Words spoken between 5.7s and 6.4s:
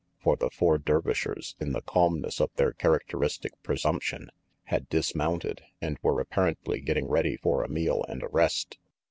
and were